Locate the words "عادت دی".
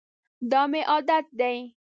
0.91-1.57